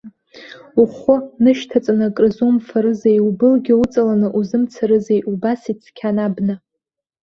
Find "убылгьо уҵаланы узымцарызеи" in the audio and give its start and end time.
3.27-5.21